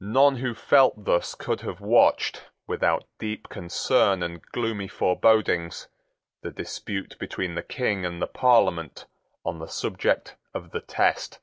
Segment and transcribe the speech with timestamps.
[0.00, 5.86] None who felt thus could have watched, without deep concern and gloomy forebodings,
[6.42, 9.06] the dispute between the King and the Parliament
[9.44, 11.38] on the subject of the test.